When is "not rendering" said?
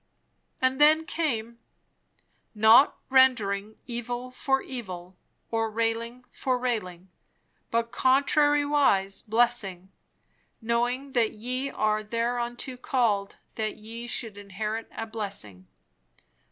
2.55-3.75